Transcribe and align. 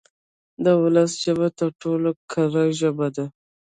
د 0.63 0.65
ولس 0.81 1.11
ژبه 1.23 1.47
تر 1.59 1.69
ټولو 1.81 2.09
کره 2.31 2.63
ژبه 2.79 3.07
ده. 3.15 3.25